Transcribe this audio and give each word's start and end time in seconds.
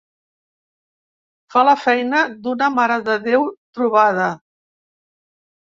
Fa 1.55 1.63
la 1.69 1.75
feina 1.83 2.23
d'una 2.47 2.73
marededéu 2.79 3.47
trobada. 3.79 4.33